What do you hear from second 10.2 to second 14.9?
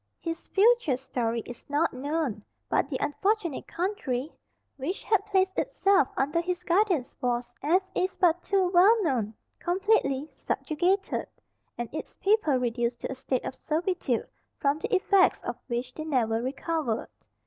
subjugated, and its people reduced to a state of servitude, from